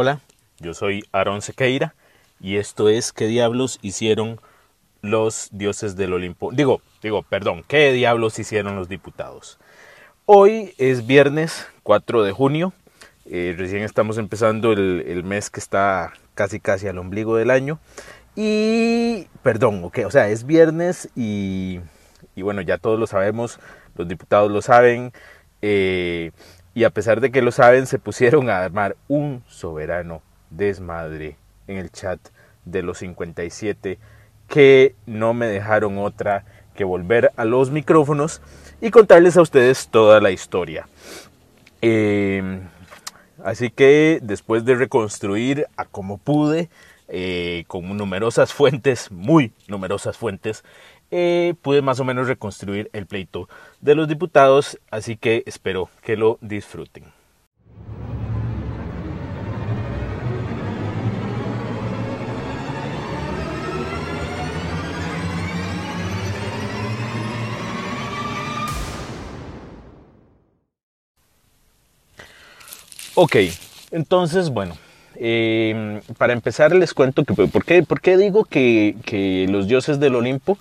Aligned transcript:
Hola, 0.00 0.20
yo 0.60 0.74
soy 0.74 1.02
Aaron 1.10 1.42
Sequeira 1.42 1.96
y 2.38 2.58
esto 2.58 2.88
es 2.88 3.12
¿Qué 3.12 3.26
diablos 3.26 3.80
hicieron 3.82 4.40
los 5.02 5.48
dioses 5.50 5.96
del 5.96 6.12
Olimpo? 6.12 6.52
Digo, 6.52 6.82
digo, 7.02 7.24
perdón, 7.24 7.64
¿qué 7.66 7.92
diablos 7.92 8.38
hicieron 8.38 8.76
los 8.76 8.88
diputados? 8.88 9.58
Hoy 10.24 10.72
es 10.78 11.04
viernes 11.04 11.66
4 11.82 12.22
de 12.22 12.30
junio, 12.30 12.72
eh, 13.26 13.56
recién 13.58 13.82
estamos 13.82 14.18
empezando 14.18 14.70
el, 14.70 15.24
mes 15.24 15.50
que 15.50 15.58
está 15.58 16.12
casi 16.36 16.60
casi 16.60 16.86
al 16.86 16.98
ombligo 16.98 17.34
del 17.34 17.50
año 17.50 17.80
y, 18.36 19.26
perdón, 19.42 19.82
ok, 19.82 19.98
o 20.06 20.12
sea, 20.12 20.28
es 20.28 20.46
viernes 20.46 21.08
y, 21.16 21.80
y 22.36 22.42
bueno, 22.42 22.60
ya 22.60 22.78
todos 22.78 23.00
lo 23.00 23.08
sabemos, 23.08 23.58
los 23.96 24.06
diputados 24.06 24.48
lo 24.48 24.62
saben. 24.62 25.12
Eh, 25.60 26.30
y 26.78 26.84
a 26.84 26.90
pesar 26.90 27.20
de 27.20 27.32
que 27.32 27.42
lo 27.42 27.50
saben, 27.50 27.88
se 27.88 27.98
pusieron 27.98 28.48
a 28.48 28.62
armar 28.62 28.94
un 29.08 29.42
soberano 29.48 30.22
desmadre 30.48 31.36
en 31.66 31.76
el 31.76 31.90
chat 31.90 32.20
de 32.64 32.82
los 32.82 32.98
57 32.98 33.98
que 34.46 34.94
no 35.04 35.34
me 35.34 35.46
dejaron 35.46 35.98
otra 35.98 36.44
que 36.76 36.84
volver 36.84 37.32
a 37.34 37.44
los 37.44 37.72
micrófonos 37.72 38.40
y 38.80 38.92
contarles 38.92 39.36
a 39.36 39.42
ustedes 39.42 39.88
toda 39.88 40.20
la 40.20 40.30
historia. 40.30 40.88
Eh, 41.82 42.60
así 43.42 43.70
que 43.70 44.20
después 44.22 44.64
de 44.64 44.76
reconstruir 44.76 45.66
a 45.76 45.84
como 45.84 46.16
pude, 46.16 46.70
eh, 47.08 47.64
con 47.66 47.96
numerosas 47.96 48.52
fuentes, 48.52 49.10
muy 49.10 49.52
numerosas 49.66 50.16
fuentes, 50.16 50.62
eh, 51.10 51.54
pude 51.62 51.82
más 51.82 52.00
o 52.00 52.04
menos 52.04 52.28
reconstruir 52.28 52.90
el 52.92 53.06
pleito 53.06 53.48
de 53.80 53.94
los 53.94 54.08
diputados, 54.08 54.78
así 54.90 55.16
que 55.16 55.42
espero 55.46 55.88
que 56.02 56.16
lo 56.16 56.38
disfruten. 56.40 57.04
Ok, 73.20 73.34
entonces, 73.90 74.50
bueno, 74.50 74.76
eh, 75.16 76.00
para 76.18 76.32
empezar 76.32 76.72
les 76.72 76.94
cuento 76.94 77.24
que, 77.24 77.34
¿por 77.34 77.64
qué, 77.64 77.82
por 77.82 78.00
qué 78.00 78.16
digo 78.16 78.44
que, 78.44 78.94
que 79.04 79.48
los 79.50 79.66
dioses 79.66 79.98
del 79.98 80.14
Olimpo? 80.14 80.56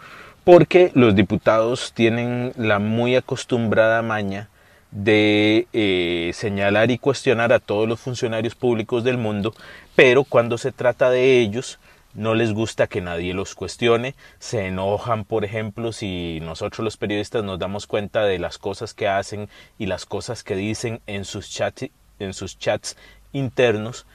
Porque 0.47 0.91
los 0.93 1.13
diputados 1.13 1.91
tienen 1.91 2.53
la 2.55 2.79
muy 2.79 3.17
acostumbrada 3.17 4.01
maña 4.01 4.47
de 4.91 5.67
eh, 5.73 6.31
señalar 6.33 6.89
y 6.89 6.99
cuestionar 6.99 7.51
a 7.51 7.59
todos 7.59 7.85
los 7.85 7.99
funcionarios 7.99 8.55
públicos 8.55 9.03
del 9.03 9.17
mundo, 9.17 9.53
pero 9.93 10.23
cuando 10.23 10.57
se 10.57 10.71
trata 10.71 11.09
de 11.09 11.41
ellos, 11.41 11.79
no 12.13 12.33
les 12.33 12.53
gusta 12.53 12.87
que 12.87 13.01
nadie 13.01 13.33
los 13.33 13.55
cuestione, 13.55 14.15
se 14.39 14.67
enojan, 14.67 15.25
por 15.25 15.43
ejemplo, 15.43 15.91
si 15.91 16.39
nosotros 16.41 16.81
los 16.81 16.95
periodistas 16.95 17.43
nos 17.43 17.59
damos 17.59 17.85
cuenta 17.85 18.23
de 18.23 18.39
las 18.39 18.57
cosas 18.57 18.93
que 18.93 19.09
hacen 19.09 19.49
y 19.77 19.87
las 19.87 20.05
cosas 20.05 20.45
que 20.45 20.55
dicen 20.55 21.01
en 21.07 21.25
sus 21.25 21.49
chats, 21.49 21.89
en 22.19 22.33
sus 22.33 22.57
chats 22.57 22.95
internos. 23.33 24.05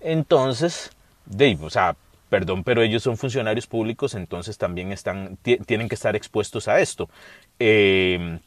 Entonces, 0.00 0.90
de, 1.26 1.58
o 1.60 1.68
sea, 1.68 1.96
perdón, 2.32 2.64
pero 2.64 2.80
ellos 2.80 3.02
son 3.02 3.18
funcionarios 3.18 3.66
públicos, 3.66 4.14
entonces 4.14 4.56
también 4.56 4.94
tienen 5.66 5.86
que 5.86 5.94
estar 5.94 6.16
expuestos 6.16 6.66
a 6.66 6.80
esto. 6.80 7.10
Eh, 7.58 8.38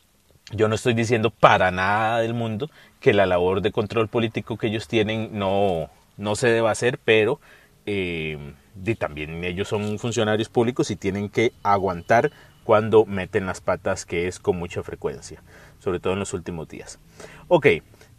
yo 0.54 0.68
no 0.68 0.74
estoy 0.74 0.96
diciendo 0.96 1.30
para 1.30 1.70
nada 1.70 2.22
del 2.22 2.34
mundo 2.34 2.72
que 3.00 3.14
la 3.14 3.28
labor 3.28 3.62
de 3.62 3.72
control 3.72 4.08
político 4.08 4.58
que 4.58 4.68
ellos 4.68 4.88
tienen 4.88 5.38
no, 5.38 5.92
no 6.18 6.36
se 6.36 6.48
deba 6.48 6.72
hacer, 6.72 6.98
pero 6.98 7.40
eh, 7.86 8.56
también 8.98 9.44
ellos 9.44 9.68
son 9.68 10.00
funcionarios 10.00 10.50
públicos 10.50 10.90
y 10.90 10.96
tienen 10.96 11.30
que 11.30 11.54
aguantar 11.62 12.32
cuando 12.64 13.06
meten 13.06 13.46
las 13.46 13.62
patas, 13.62 14.04
que 14.08 14.28
es 14.28 14.40
con 14.40 14.58
mucha 14.58 14.82
frecuencia, 14.82 15.44
sobre 15.78 16.00
todo 16.00 16.14
en 16.14 16.20
los 16.20 16.34
últimos 16.34 16.68
días. 16.68 16.98
Ok, 17.50 17.68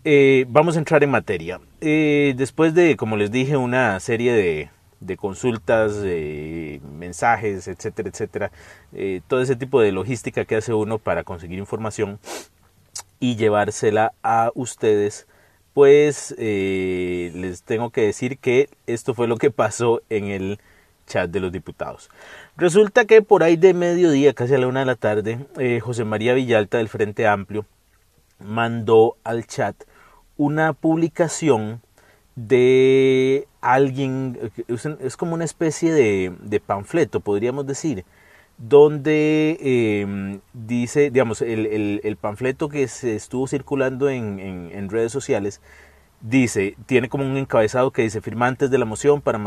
eh, 0.05 0.45
vamos 0.49 0.77
a 0.77 0.79
entrar 0.79 1.03
en 1.03 1.11
materia. 1.11 1.61
después 1.81 2.73
de, 2.73 2.97
como 2.97 3.17
les 3.17 3.33
dije, 3.33 3.57
una 3.57 3.99
serie 3.99 4.33
de, 4.33 4.71
de 5.01 5.17
consultas, 5.17 6.01
de 6.01 6.81
mensajes, 6.93 7.69
etcétera, 7.69 8.09
etcétera, 8.09 8.51
eh, 8.93 9.21
todo 9.29 9.41
ese 9.41 9.57
tipo 9.57 9.81
de 9.81 9.93
logística 9.93 10.45
que 10.45 10.57
hace 10.57 10.73
uno 10.73 10.99
para 10.99 11.25
conseguir 11.25 11.59
información 11.59 12.19
y 13.21 13.37
llevársela 13.37 14.13
a 14.23 14.51
ustedes, 14.55 15.27
pues 15.75 16.35
eh, 16.39 17.31
les 17.35 17.63
tengo 17.63 17.91
que 17.91 18.03
decir 18.03 18.39
que 18.39 18.69
esto 18.87 19.15
fue 19.15 19.29
lo 19.29 19.37
que 19.37 19.51
pasó 19.51 20.03
en 20.09 20.27
el 20.27 20.59
chat 21.07 21.31
de 21.31 21.41
los 21.41 21.53
diputados. 21.53 22.11
Resulta 22.57 23.05
que 23.05 23.23
por 23.23 23.43
ahí 23.43 23.57
de 23.57 23.75
mediodía, 23.75 24.35
casi 24.35 24.55
a 24.55 24.59
la 24.59 24.67
una 24.67 24.81
de 24.81 24.87
la 24.87 24.97
tarde, 24.97 25.47
eh, 25.59 25.81
José 25.81 26.05
María 26.05 26.35
Villalta 26.35 26.79
del 26.79 26.89
Frente 26.89 27.27
Amplio 27.27 27.65
mandó 28.39 29.17
al 29.25 29.47
chat 29.47 29.77
una 30.37 30.73
publicación 30.73 31.81
de 32.35 33.47
alguien, 33.73 34.39
es 34.69 35.17
como 35.17 35.35
una 35.35 35.45
especie 35.45 35.93
de, 35.93 36.61
panfleto, 36.61 37.21
podríamos 37.21 37.67
decir, 37.67 38.05
donde 38.59 39.59
em, 39.61 40.41
dice, 40.53 41.11
digamos, 41.11 41.43
el, 41.43 42.19
panfleto 42.21 42.69
que 42.69 42.89
se 42.89 43.17
estuvo 43.17 43.47
circulando 43.47 44.09
en, 44.09 44.89
redes 44.91 45.13
sociales, 45.13 45.61
dice, 46.21 46.77
tiene 46.87 47.09
como 47.09 47.25
un 47.25 47.37
encabezado 47.37 47.91
que 47.91 48.03
dice 48.03 48.21
firmantes 48.21 48.71
de 48.71 48.79
la 48.79 48.85
moción 48.85 49.21
para, 49.21 49.41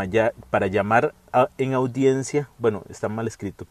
para 0.50 0.68
llamar 0.68 1.14
en 1.58 1.74
audiencia, 1.74 2.50
bueno, 2.60 2.84
está 2.90 3.10
mal 3.10 3.28
escrito, 3.28 3.66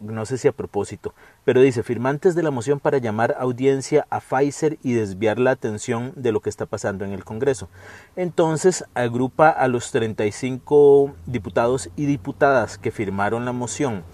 no 0.00 0.26
sé 0.26 0.38
si 0.38 0.48
a 0.48 0.52
propósito, 0.52 1.14
pero 1.44 1.60
dice 1.60 1.82
firmantes 1.82 2.34
de 2.34 2.42
la 2.42 2.50
moción 2.50 2.80
para 2.80 2.98
llamar 2.98 3.36
audiencia 3.38 4.06
a 4.10 4.20
Pfizer 4.20 4.78
y 4.82 4.92
desviar 4.92 5.38
la 5.38 5.52
atención 5.52 6.12
de 6.16 6.32
lo 6.32 6.40
que 6.40 6.50
está 6.50 6.66
pasando 6.66 7.04
en 7.04 7.12
el 7.12 7.24
Congreso. 7.24 7.68
Entonces 8.14 8.84
agrupa 8.94 9.48
a 9.48 9.68
los 9.68 9.90
35 9.92 11.14
diputados 11.26 11.90
y 11.96 12.06
diputadas 12.06 12.78
que 12.78 12.90
firmaron 12.90 13.44
la 13.44 13.52
moción 13.52 14.04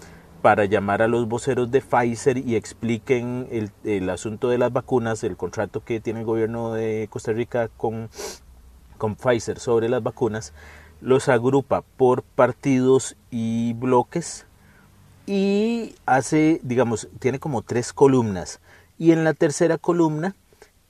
para 0.41 0.65
llamar 0.65 1.01
a 1.01 1.07
los 1.07 1.27
voceros 1.27 1.71
de 1.71 1.81
Pfizer 1.81 2.37
y 2.37 2.55
expliquen 2.55 3.47
el, 3.49 3.71
el 3.85 4.09
asunto 4.09 4.49
de 4.49 4.57
las 4.57 4.73
vacunas, 4.73 5.23
el 5.23 5.37
contrato 5.37 5.83
que 5.83 6.01
tiene 6.01 6.19
el 6.19 6.25
gobierno 6.25 6.73
de 6.73 7.07
Costa 7.09 7.31
Rica 7.31 7.69
con, 7.77 8.09
con 8.97 9.15
Pfizer 9.15 9.59
sobre 9.59 9.87
las 9.87 10.03
vacunas, 10.03 10.53
los 10.99 11.29
agrupa 11.29 11.81
por 11.81 12.23
partidos 12.23 13.15
y 13.31 13.73
bloques 13.73 14.45
y 15.25 15.95
hace, 16.05 16.59
digamos, 16.63 17.07
tiene 17.19 17.39
como 17.39 17.61
tres 17.61 17.93
columnas. 17.93 18.59
Y 18.97 19.11
en 19.11 19.23
la 19.23 19.33
tercera 19.33 19.77
columna 19.77 20.35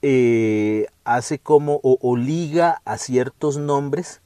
eh, 0.02 0.86
hace 1.04 1.38
como 1.38 1.80
o, 1.82 2.16
liga 2.16 2.80
a 2.84 2.98
ciertos 2.98 3.56
nombres 3.56 4.20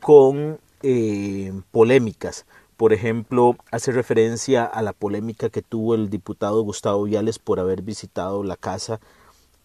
con 0.00 0.58
eh, 0.82 1.52
polémicas. 1.70 2.46
Por 2.76 2.92
ejemplo, 2.92 3.56
hace 3.70 3.92
referencia 3.92 4.64
a 4.64 4.82
la 4.82 4.92
polémica 4.92 5.48
que 5.48 5.62
tuvo 5.62 5.94
el 5.94 6.10
diputado 6.10 6.62
Gustavo 6.62 7.04
Viales 7.04 7.38
por 7.38 7.60
haber 7.60 7.82
visitado 7.82 8.42
la 8.42 8.56
casa 8.56 9.00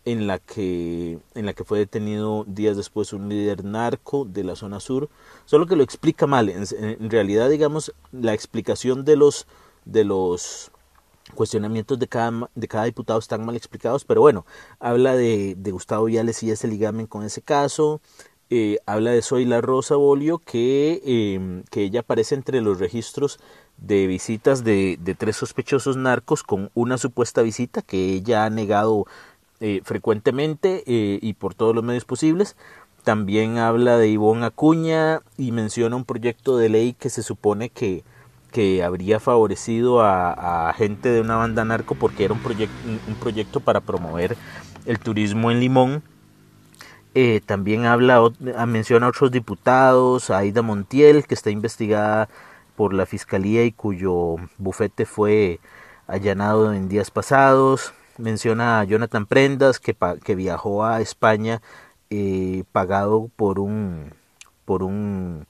en 0.05 0.27
la 0.27 0.39
que 0.39 1.19
en 1.35 1.45
la 1.45 1.53
que 1.53 1.65
fue 1.65 1.79
detenido 1.79 2.45
días 2.47 2.77
después 2.77 3.11
un 3.11 3.27
líder 3.27 3.65
narco 3.65 4.25
de 4.25 4.43
la 4.43 4.55
zona 4.55 4.79
sur, 4.79 5.09
solo 5.45 5.65
que 5.65 5.75
lo 5.75 5.83
explica 5.83 6.27
mal. 6.27 6.49
en 6.49 7.09
realidad, 7.09 7.49
digamos, 7.49 7.93
la 8.11 8.33
explicación 8.33 9.03
de 9.03 9.17
los 9.17 9.47
de 9.85 10.03
los 10.03 10.71
cuestionamientos 11.35 11.99
de 11.99 12.07
cada, 12.07 12.49
de 12.55 12.67
cada 12.67 12.85
diputado 12.85 13.19
están 13.19 13.45
mal 13.45 13.55
explicados, 13.55 14.05
pero 14.05 14.21
bueno, 14.21 14.45
habla 14.79 15.15
de, 15.15 15.55
de 15.57 15.71
Gustavo 15.71 16.05
Viales 16.05 16.41
y 16.43 16.51
ese 16.51 16.67
ligamen 16.67 17.07
con 17.07 17.23
ese 17.23 17.41
caso, 17.41 18.01
eh, 18.49 18.79
habla 18.87 19.11
de 19.11 19.21
Zoila 19.21 19.61
Rosa 19.61 19.95
Bolio, 19.95 20.39
que, 20.39 21.01
em, 21.05 21.63
que 21.69 21.83
ella 21.83 21.99
aparece 21.99 22.33
entre 22.33 22.61
los 22.61 22.79
registros 22.79 23.39
de 23.77 24.07
visitas 24.07 24.63
de, 24.63 24.97
de, 24.99 25.13
tres 25.15 25.37
sospechosos 25.37 25.97
narcos 25.97 26.41
con 26.43 26.71
una 26.73 26.97
supuesta 26.97 27.43
visita 27.43 27.81
que 27.83 28.13
ella 28.13 28.45
ha 28.45 28.49
negado 28.49 29.05
eh, 29.61 29.81
frecuentemente 29.83 30.83
eh, 30.87 31.19
y 31.21 31.33
por 31.33 31.53
todos 31.53 31.75
los 31.75 31.83
medios 31.83 32.05
posibles. 32.05 32.55
También 33.03 33.57
habla 33.57 33.97
de 33.97 34.09
Ivonne 34.09 34.45
Acuña 34.45 35.21
y 35.37 35.51
menciona 35.51 35.95
un 35.95 36.05
proyecto 36.05 36.57
de 36.57 36.69
ley 36.69 36.93
que 36.93 37.09
se 37.09 37.23
supone 37.23 37.69
que, 37.69 38.03
que 38.51 38.83
habría 38.83 39.19
favorecido 39.19 40.01
a, 40.01 40.73
gente 40.75 41.09
de 41.09 41.21
una 41.21 41.35
banda 41.35 41.65
narco 41.65 41.95
porque 41.95 42.25
era 42.25 42.33
un, 42.33 43.15
proyecto 43.19 43.59
para 43.59 43.81
promover 43.81 44.37
el 44.85 44.99
turismo 44.99 45.51
en 45.51 45.59
Limón. 45.59 46.03
Eh, 47.15 47.41
también 47.45 47.85
habla, 47.85 48.21
menciona 48.67 49.07
a 49.07 49.09
otros 49.09 49.31
diputados, 49.31 50.29
a 50.29 50.37
Aida 50.39 50.61
Montiel, 50.61 51.25
que 51.25 51.33
está 51.33 51.49
investigada 51.49 52.29
por 52.75 52.93
la 52.93 53.05
fiscalía 53.05 53.65
y 53.65 53.71
cuyo 53.71 54.35
bufete 54.57 55.05
fue 55.05 55.59
allanado 56.07 56.73
en 56.73 56.87
días 56.87 57.11
pasados. 57.11 57.93
Menciona 58.17 58.79
a 58.79 58.83
Jonathan 58.83 59.25
Prendas, 59.25 59.79
que, 59.79 59.95
que 60.23 60.35
viajó 60.35 60.85
a 60.85 61.01
España 61.01 61.61
eh, 62.09 62.63
pagado 62.71 63.29
por 63.35 63.59
un 63.59 64.13
por 64.69 64.83
un, 64.83 65.47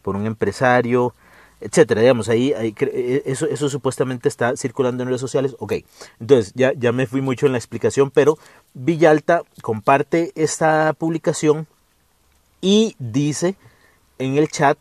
por 0.00 0.14
un 0.14 0.26
empresario, 0.26 1.12
etcétera. 1.60 2.00
Digamos, 2.00 2.28
ahí, 2.28 2.52
e, 2.52 3.22
eso, 3.26 3.46
eso 3.46 3.68
supuestamente 3.68 4.28
está 4.28 4.56
circulando 4.56 5.02
en 5.02 5.08
redes 5.08 5.20
sociales. 5.20 5.56
Ok, 5.58 5.74
entonces 6.18 6.52
ya, 6.54 6.72
ya 6.72 6.92
me 6.92 7.06
fui 7.06 7.20
mucho 7.20 7.46
en 7.46 7.52
la 7.52 7.58
explicación, 7.58 8.10
pero 8.10 8.38
Villalta 8.74 9.42
comparte 9.62 10.32
esta 10.34 10.92
publicación 10.94 11.66
y 12.60 12.94
dice 12.98 13.56
en 14.18 14.36
el 14.36 14.48
chat, 14.48 14.78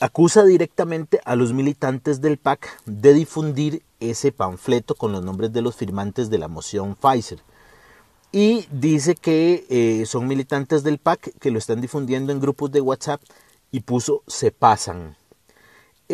acusa 0.00 0.44
directamente 0.44 1.20
a 1.24 1.36
los 1.36 1.52
militantes 1.52 2.20
del 2.20 2.38
PAC 2.38 2.80
de 2.86 3.12
difundir 3.14 3.82
ese 4.00 4.32
panfleto 4.32 4.94
con 4.94 5.12
los 5.12 5.22
nombres 5.22 5.52
de 5.52 5.62
los 5.62 5.76
firmantes 5.76 6.30
de 6.30 6.38
la 6.38 6.48
moción 6.48 6.96
Pfizer. 6.96 7.40
Y 8.32 8.66
dice 8.70 9.14
que 9.14 9.66
eh, 9.68 10.06
son 10.06 10.26
militantes 10.26 10.82
del 10.82 10.98
PAC 10.98 11.38
que 11.38 11.50
lo 11.50 11.58
están 11.58 11.82
difundiendo 11.82 12.32
en 12.32 12.40
grupos 12.40 12.72
de 12.72 12.80
WhatsApp 12.80 13.22
y 13.70 13.80
puso 13.80 14.22
se 14.26 14.50
pasan. 14.50 15.16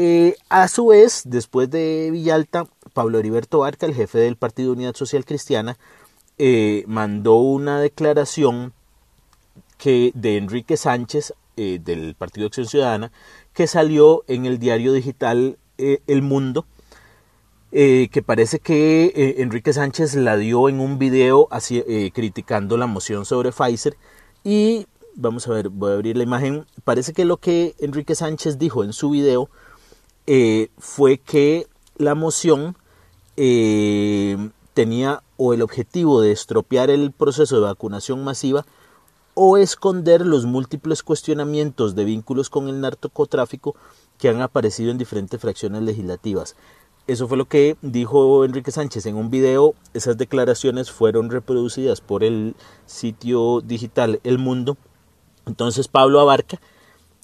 Eh, 0.01 0.37
a 0.49 0.69
su 0.69 0.87
vez, 0.87 1.23
después 1.25 1.69
de 1.71 2.11
Villalta, 2.13 2.69
Pablo 2.93 3.19
Heriberto 3.19 3.59
Barca, 3.59 3.85
el 3.85 3.97
jefe 3.97 4.21
del 4.21 4.37
Partido 4.37 4.71
Unidad 4.71 4.95
Social 4.95 5.25
Cristiana, 5.25 5.77
eh, 6.39 6.85
mandó 6.87 7.35
una 7.35 7.81
declaración 7.81 8.73
que, 9.77 10.13
de 10.15 10.37
Enrique 10.37 10.77
Sánchez, 10.77 11.35
eh, 11.57 11.81
del 11.83 12.15
Partido 12.15 12.47
Acción 12.47 12.69
Ciudadana, 12.69 13.11
que 13.53 13.67
salió 13.67 14.23
en 14.29 14.47
el 14.47 14.61
diario 14.61 14.93
digital 14.93 15.59
El 15.79 16.23
Mundo, 16.23 16.65
que 17.73 18.23
parece 18.25 18.61
que 18.61 19.35
Enrique 19.39 19.73
Sánchez 19.73 20.15
la 20.15 20.37
dio 20.37 20.69
en 20.69 20.79
un 20.79 21.01
video 21.01 21.49
criticando 22.15 22.77
la 22.77 22.87
moción 22.87 23.25
sobre 23.25 23.51
Pfizer. 23.51 23.97
Y 24.45 24.87
vamos 25.17 25.49
a 25.49 25.55
ver, 25.55 25.71
voy 25.71 25.91
a 25.91 25.95
abrir 25.95 26.17
la 26.17 26.23
imagen, 26.23 26.67
parece 26.85 27.13
que 27.13 27.25
lo 27.25 27.39
que 27.39 27.75
Enrique 27.81 28.15
Sánchez 28.15 28.59
dijo 28.59 28.85
en 28.85 28.93
su 28.93 29.11
video 29.11 29.51
eh, 30.31 30.69
fue 30.77 31.17
que 31.17 31.69
la 31.97 32.15
moción 32.15 32.77
eh, 33.39 34.51
tenía 34.75 35.23
o 35.39 35.55
el 35.55 35.63
objetivo 35.63 36.21
de 36.21 36.33
estropear 36.33 36.91
el 36.91 37.13
proceso 37.13 37.57
de 37.57 37.63
vacunación 37.63 38.23
masiva 38.23 38.67
o 39.33 39.57
esconder 39.57 40.27
los 40.27 40.45
múltiples 40.45 41.03
cuestionamientos 41.03 41.95
de 41.95 42.05
vínculos 42.05 42.51
con 42.51 42.69
el 42.69 42.83
narcotráfico 42.83 43.75
que 44.19 44.29
han 44.29 44.43
aparecido 44.43 44.91
en 44.91 44.99
diferentes 44.99 45.41
fracciones 45.41 45.81
legislativas. 45.81 46.57
Eso 47.07 47.27
fue 47.27 47.39
lo 47.39 47.47
que 47.47 47.79
dijo 47.81 48.45
Enrique 48.45 48.71
Sánchez 48.71 49.07
en 49.07 49.17
un 49.17 49.31
video. 49.31 49.75
Esas 49.95 50.19
declaraciones 50.19 50.91
fueron 50.91 51.31
reproducidas 51.31 52.03
por 52.03 52.23
el 52.23 52.55
sitio 52.85 53.63
digital 53.63 54.21
El 54.25 54.37
Mundo. 54.37 54.77
Entonces 55.47 55.89
Pablo 55.89 56.21
Abarca 56.21 56.61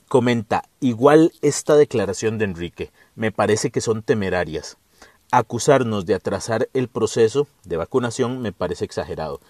Comenta, 0.08 0.64
igual 0.80 1.32
esta 1.42 1.76
declaración 1.76 2.38
de 2.38 2.44
Enrique, 2.44 2.92
me 3.16 3.32
parece 3.32 3.70
que 3.70 3.80
son 3.80 4.02
temerarias. 4.02 4.76
Acusarnos 5.30 6.06
de 6.06 6.14
atrasar 6.14 6.68
el 6.74 6.88
proceso 6.88 7.48
de 7.64 7.76
vacunación 7.76 8.40
me 8.40 8.52
parece 8.52 8.84
exagerado. 8.84 9.40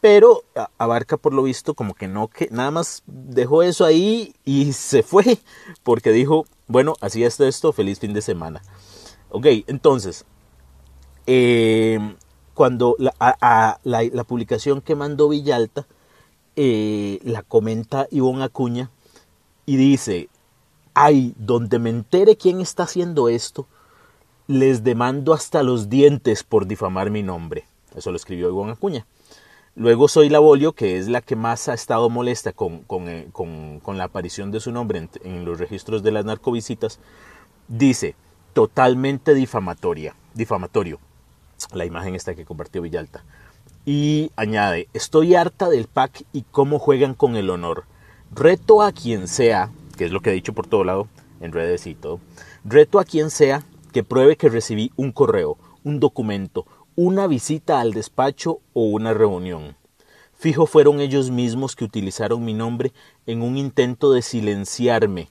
Pero 0.00 0.44
abarca 0.78 1.16
por 1.16 1.34
lo 1.34 1.42
visto 1.42 1.74
como 1.74 1.94
que 1.94 2.08
no, 2.08 2.28
que 2.28 2.48
nada 2.50 2.70
más 2.70 3.02
dejó 3.06 3.62
eso 3.62 3.84
ahí 3.84 4.34
y 4.44 4.72
se 4.72 5.02
fue, 5.02 5.38
porque 5.82 6.12
dijo, 6.12 6.46
bueno, 6.66 6.94
así 7.00 7.24
está 7.24 7.46
esto, 7.48 7.72
feliz 7.72 7.98
fin 7.98 8.12
de 8.14 8.22
semana. 8.22 8.62
Ok, 9.30 9.46
entonces, 9.66 10.24
eh, 11.26 11.98
cuando 12.54 12.96
la, 12.98 13.78
la, 13.82 14.24
publicación 14.24 14.80
que 14.80 14.94
mandó 14.94 15.28
Villalta, 15.28 15.86
eh, 16.56 17.18
la 17.24 17.42
comenta 17.42 18.06
Ivonne 18.10 18.44
Acuña, 18.44 18.90
y 19.66 19.76
dice, 19.76 20.28
ay, 20.94 21.34
donde 21.36 21.78
me 21.78 21.90
entere 21.90 22.36
quién 22.36 22.60
está 22.60 22.84
haciendo 22.84 23.28
esto, 23.28 23.66
les 24.46 24.84
demando 24.84 25.32
hasta 25.32 25.62
los 25.62 25.88
dientes 25.88 26.42
por 26.42 26.66
difamar 26.66 27.10
mi 27.10 27.22
nombre. 27.22 27.66
Eso 27.94 28.10
lo 28.10 28.16
escribió 28.16 28.48
Ivonne 28.48 28.72
Acuña. 28.72 29.06
Luego 29.76 30.06
soy 30.06 30.28
la 30.28 30.38
Bolio, 30.38 30.72
que 30.72 30.98
es 30.98 31.08
la 31.08 31.20
que 31.20 31.34
más 31.34 31.68
ha 31.68 31.74
estado 31.74 32.08
molesta 32.08 32.52
con, 32.52 32.80
con, 32.80 33.08
eh, 33.08 33.28
la 33.88 34.04
aparición 34.04 34.52
de 34.52 34.60
su 34.60 34.70
nombre 34.70 34.98
en, 34.98 35.10
en, 35.24 35.44
los 35.44 35.58
registros 35.58 36.04
de 36.04 36.12
las 36.12 36.24
narcovisitas, 36.24 37.00
dice, 37.66 38.14
totalmente 38.52 39.34
difamatoria, 39.34 40.14
difamatorio, 40.34 41.00
la 41.72 41.84
imagen 41.84 42.14
esta 42.14 42.36
que 42.36 42.44
compartió 42.44 42.82
Villalta. 42.82 43.24
Y 43.84 44.30
añade, 44.36 44.88
estoy 44.94 45.34
harta 45.34 45.68
del 45.68 45.88
PAC 45.88 46.24
y 46.32 46.42
cómo 46.42 46.78
juegan 46.78 47.14
con 47.14 47.34
el 47.34 47.50
honor. 47.50 47.84
Reto 48.36 48.82
a 48.82 48.90
quien 48.90 49.28
sea, 49.28 49.70
que 49.96 50.06
es 50.06 50.10
lo 50.10 50.18
que 50.18 50.30
he 50.30 50.32
dicho 50.32 50.54
por 50.54 50.66
todo 50.66 50.82
lado, 50.82 51.06
en 51.40 51.52
redes 51.52 51.86
y 51.86 51.94
todo, 51.94 52.18
reto 52.64 52.98
a 52.98 53.04
quien 53.04 53.30
sea 53.30 53.62
que 53.92 54.02
pruebe 54.02 54.36
que 54.36 54.48
recibí 54.48 54.90
un 54.96 55.12
correo, 55.12 55.56
un 55.84 56.00
documento, 56.00 56.66
una 56.96 57.28
visita 57.28 57.80
al 57.80 57.92
despacho 57.92 58.58
o 58.72 58.86
una 58.86 59.14
reunión. 59.14 59.76
Fijo 60.32 60.66
fueron 60.66 60.98
ellos 61.00 61.30
mismos 61.30 61.76
que 61.76 61.84
utilizaron 61.84 62.44
mi 62.44 62.54
nombre 62.54 62.92
en 63.26 63.40
un 63.40 63.56
intento 63.56 64.12
de 64.12 64.20
silenciarme 64.20 65.28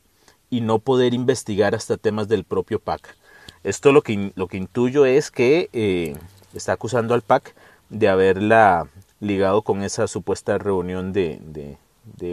y 0.49 0.61
no 0.61 0.79
poder 0.79 1.13
investigar 1.13 1.75
hasta 1.75 1.97
temas 1.97 2.29
del 2.29 2.45
propio 2.45 2.79
PAC. 2.79 3.17
Esto 3.65 3.91
lo 3.91 4.01
que, 4.01 4.31
lo 4.35 4.47
que 4.47 4.55
intuyo 4.55 5.05
es 5.05 5.29
que 5.29 5.69
eh, 5.73 6.15
está 6.53 6.71
acusando 6.71 7.15
al 7.15 7.21
PAC 7.21 7.53
de 7.89 8.07
haberla 8.07 8.87
ligado 9.19 9.61
con 9.61 9.83
esa 9.83 10.07
supuesta 10.07 10.57
reunión 10.57 11.11
de, 11.11 11.41
de 11.43 11.77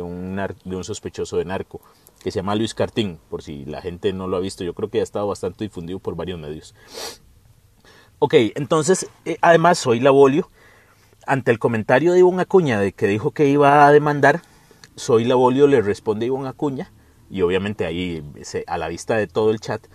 un, 0.02 0.36
de 0.64 0.76
un 0.76 0.84
sospechoso 0.84 1.36
de 1.36 1.44
narco 1.44 1.80
que 2.22 2.30
se 2.30 2.36
llama 2.36 2.54
Luis 2.54 2.74
Cartín, 2.74 3.18
por 3.30 3.42
si 3.42 3.64
la 3.64 3.80
gente 3.80 4.12
no 4.12 4.28
lo 4.28 4.36
ha 4.36 4.40
visto, 4.40 4.62
yo 4.62 4.74
creo 4.74 4.90
que 4.90 5.00
ha 5.00 5.02
estado 5.02 5.26
bastante 5.26 5.64
difundido 5.64 5.98
por 5.98 6.16
varios 6.16 6.38
medios. 6.38 6.74
Ok, 8.18 8.34
entonces, 8.54 9.08
eh, 9.24 9.38
además 9.40 9.78
soy 9.78 10.00
Labolio, 10.00 10.50
ante 11.26 11.50
el 11.50 11.58
comentario 11.58 12.12
de 12.12 12.18
Ivonne 12.18 12.42
Acuña 12.42 12.78
de 12.78 12.92
que 12.92 13.06
dijo 13.06 13.30
que 13.30 13.48
iba 13.48 13.86
a 13.86 13.92
demandar, 13.92 14.42
soy 14.96 15.24
Labolio 15.24 15.66
le 15.66 15.80
responde 15.80 16.26
Ivonne 16.26 16.48
Acuña, 16.48 16.92
y 17.30 17.40
obviamente 17.42 17.86
ahí 17.86 18.22
a 18.66 18.76
la 18.76 18.88
vista 18.88 19.16
de 19.16 19.26
todo 19.26 19.50
el 19.50 19.60
chat, 19.60 19.86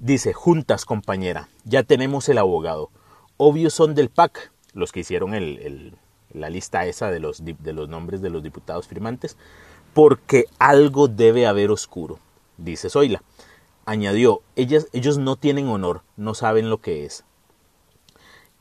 dice, 0.00 0.34
juntas 0.34 0.84
compañera, 0.84 1.48
ya 1.64 1.82
tenemos 1.82 2.28
el 2.28 2.36
abogado, 2.36 2.90
obvio 3.38 3.70
son 3.70 3.94
del 3.94 4.10
PAC, 4.10 4.52
los 4.74 4.92
que 4.92 5.00
hicieron 5.00 5.32
el 5.32 5.96
la 6.32 6.50
lista 6.50 6.86
esa 6.86 7.10
de 7.10 7.20
los, 7.20 7.42
de 7.44 7.72
los 7.72 7.88
nombres 7.88 8.22
de 8.22 8.30
los 8.30 8.42
diputados 8.42 8.86
firmantes, 8.86 9.36
porque 9.94 10.46
algo 10.58 11.08
debe 11.08 11.46
haber 11.46 11.70
oscuro, 11.70 12.18
dice 12.56 12.90
Zoila. 12.90 13.22
Añadió, 13.86 14.42
ellas, 14.56 14.86
ellos 14.92 15.18
no 15.18 15.36
tienen 15.36 15.68
honor, 15.68 16.02
no 16.16 16.34
saben 16.34 16.70
lo 16.70 16.78
que 16.78 17.04
es. 17.04 17.24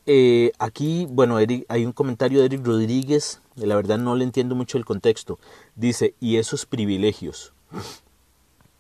Eh, 0.06 0.54
aquí, 0.58 1.06
bueno, 1.10 1.38
hay 1.38 1.86
un 1.86 1.92
comentario 1.92 2.40
de 2.40 2.46
Eric 2.46 2.66
Rodríguez, 2.66 3.42
la 3.56 3.76
verdad 3.76 4.00
no 4.00 4.16
le 4.16 4.24
entiendo 4.24 4.56
mucho 4.56 4.78
el 4.78 4.86
contexto. 4.86 5.38
Dice, 5.76 6.16
y 6.20 6.38
esos 6.38 6.66
privilegios. 6.66 7.54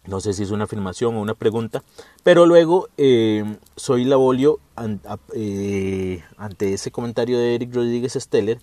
No 0.05 0.21
sé 0.21 0.33
si 0.33 0.41
es 0.41 0.49
una 0.49 0.63
afirmación 0.63 1.15
o 1.15 1.21
una 1.21 1.35
pregunta, 1.35 1.83
pero 2.23 2.47
luego 2.47 2.87
eh, 2.97 3.57
soy 3.75 4.05
la 4.05 4.15
bolio 4.15 4.59
eh, 5.35 6.23
ante 6.37 6.73
ese 6.73 6.89
comentario 6.89 7.37
de 7.37 7.53
Eric 7.53 7.75
Rodríguez 7.75 8.13
Steller 8.13 8.59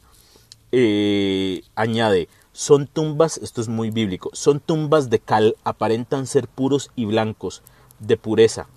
eh, 0.79 1.63
añade, 1.75 2.29
son 2.53 2.87
tumbas, 2.87 3.39
esto 3.39 3.63
es 3.63 3.69
muy 3.69 3.89
bíblico, 3.89 4.29
son 4.35 4.61
tumbas 4.61 5.09
de 5.09 5.21
cal, 5.21 5.57
aparentan 5.65 6.27
ser 6.27 6.49
puros 6.49 6.91
y 6.95 7.07
blancos, 7.07 7.63
de 7.99 8.19
pureza, 8.19 8.69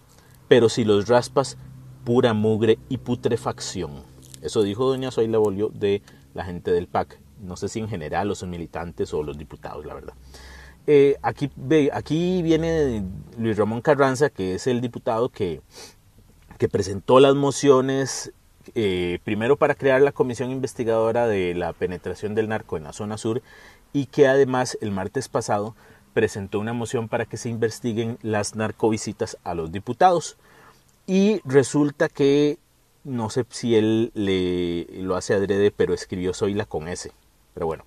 pero 0.47 0.69
si 0.69 0.85
los 0.85 1.09
raspas, 1.09 1.57
pura 2.05 2.33
mugre 2.33 2.79
y 2.87 2.99
putrefacción. 2.99 4.03
Eso 4.41 4.63
dijo 4.63 4.87
doña 4.87 5.11
Zoila 5.11 5.39
Bolio 5.39 5.71
de 5.73 6.01
la 6.33 6.45
gente 6.45 6.71
del 6.71 6.87
PAC. 6.87 7.19
No 7.41 7.57
sé 7.57 7.67
si 7.67 7.79
en 7.79 7.89
general 7.89 8.29
los 8.29 8.43
militantes 8.43 9.13
o 9.13 9.21
los 9.21 9.37
diputados, 9.37 9.85
la 9.85 9.93
verdad. 9.93 10.13
Eh, 10.87 11.17
aquí, 11.21 11.51
aquí 11.91 12.41
viene 12.43 13.03
Luis 13.37 13.57
Ramón 13.57 13.81
Carranza, 13.81 14.29
que 14.29 14.55
es 14.55 14.67
el 14.67 14.79
diputado 14.79 15.27
que, 15.27 15.61
que 16.57 16.69
presentó 16.69 17.19
las 17.19 17.35
mociones 17.35 18.31
eh, 18.75 19.19
primero 19.23 19.57
para 19.57 19.75
crear 19.75 20.01
la 20.01 20.11
comisión 20.11 20.51
investigadora 20.51 21.27
de 21.27 21.53
la 21.55 21.73
penetración 21.73 22.35
del 22.35 22.49
narco 22.49 22.77
en 22.77 22.83
la 22.83 22.93
zona 22.93 23.17
sur 23.17 23.41
y 23.93 24.05
que 24.07 24.27
además 24.27 24.77
el 24.81 24.91
martes 24.91 25.29
pasado 25.29 25.75
presentó 26.13 26.59
una 26.59 26.73
moción 26.73 27.07
para 27.07 27.25
que 27.25 27.37
se 27.37 27.49
investiguen 27.49 28.17
las 28.21 28.55
narcovisitas 28.55 29.37
a 29.43 29.53
los 29.53 29.71
diputados. 29.71 30.37
Y 31.07 31.41
resulta 31.45 32.09
que, 32.09 32.59
no 33.03 33.29
sé 33.29 33.45
si 33.49 33.75
él 33.75 34.11
le, 34.13 34.85
lo 35.01 35.15
hace 35.15 35.33
adrede, 35.33 35.71
pero 35.71 35.93
escribió 35.93 36.33
Zoila 36.33 36.65
con 36.65 36.87
S. 36.87 37.11
Pero 37.53 37.65
bueno, 37.65 37.85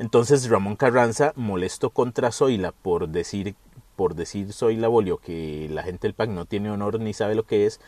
entonces 0.00 0.48
Ramón 0.48 0.76
Carranza, 0.76 1.32
molesto 1.36 1.90
contra 1.90 2.32
Zoila 2.32 2.72
por 2.72 3.08
decir, 3.08 3.54
por 3.96 4.14
decir 4.14 4.52
Zoila 4.52 4.88
Bolio 4.88 5.18
que 5.18 5.68
la 5.70 5.82
gente 5.82 6.08
del 6.08 6.14
PAC 6.14 6.30
no 6.30 6.46
tiene 6.46 6.70
honor 6.70 7.00
ni 7.00 7.14
sabe 7.14 7.34
lo 7.34 7.44
que 7.44 7.66
es, 7.66 7.80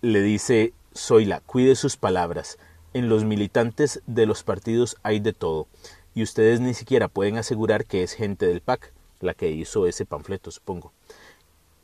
le 0.00 0.22
dice 0.22 0.72
Zoila, 0.98 1.40
cuide 1.40 1.76
sus 1.76 1.96
palabras. 1.96 2.58
En 2.92 3.08
los 3.08 3.24
militantes 3.24 4.02
de 4.06 4.26
los 4.26 4.42
partidos 4.42 4.96
hay 5.02 5.20
de 5.20 5.32
todo, 5.32 5.68
y 6.14 6.22
ustedes 6.22 6.60
ni 6.60 6.74
siquiera 6.74 7.08
pueden 7.08 7.36
asegurar 7.36 7.84
que 7.84 8.02
es 8.02 8.12
gente 8.12 8.46
del 8.46 8.60
PAC. 8.60 8.92
la 9.20 9.34
que 9.34 9.50
hizo 9.50 9.88
ese 9.88 10.06
panfleto, 10.06 10.52
supongo. 10.52 10.92